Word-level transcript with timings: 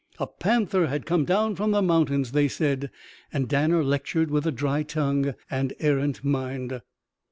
A 0.17 0.25
panther 0.25 0.87
had 0.87 1.05
come 1.05 1.25
down 1.25 1.55
from 1.55 1.69
the 1.69 1.81
mountains, 1.83 2.31
they 2.31 2.47
said. 2.47 2.89
And 3.31 3.47
Danner 3.47 3.83
lectured 3.83 4.31
with 4.31 4.47
a 4.47 4.51
dry 4.51 4.81
tongue 4.81 5.35
and 5.47 5.73
errant 5.79 6.23
mind. 6.23 6.81